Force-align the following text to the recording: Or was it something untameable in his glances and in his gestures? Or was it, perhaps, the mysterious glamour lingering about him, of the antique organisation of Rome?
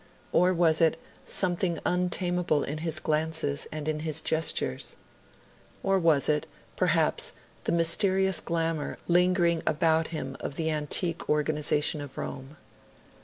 Or 0.31 0.51
was 0.51 0.81
it 0.81 0.99
something 1.27 1.77
untameable 1.85 2.63
in 2.63 2.79
his 2.79 2.99
glances 2.99 3.67
and 3.71 3.87
in 3.87 3.99
his 3.99 4.19
gestures? 4.19 4.95
Or 5.83 5.99
was 5.99 6.27
it, 6.27 6.47
perhaps, 6.75 7.33
the 7.65 7.71
mysterious 7.71 8.39
glamour 8.39 8.97
lingering 9.07 9.61
about 9.67 10.07
him, 10.07 10.37
of 10.39 10.55
the 10.55 10.71
antique 10.71 11.29
organisation 11.29 12.01
of 12.01 12.17
Rome? 12.17 12.57